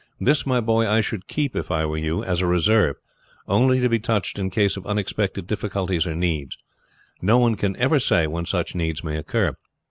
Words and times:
This, 0.19 0.47
my 0.47 0.59
boy, 0.61 0.89
I 0.89 0.99
should 0.99 1.27
keep 1.27 1.55
if 1.55 1.69
I 1.69 1.85
were 1.85 1.95
you 1.95 2.23
as 2.23 2.41
a 2.41 2.47
reserve, 2.47 2.95
only 3.47 3.79
to 3.81 3.87
be 3.87 3.99
touched 3.99 4.39
in 4.39 4.49
case 4.49 4.75
of 4.75 4.83
unexpected 4.87 5.45
difficulties 5.45 6.07
or 6.07 6.15
needs. 6.15 6.57
No 7.21 7.37
one 7.37 7.53
can 7.53 7.75
ever 7.75 7.99
say 7.99 8.25
when 8.25 8.47
such 8.47 8.73
needs 8.73 9.03
may 9.03 9.15
occur. 9.17 9.55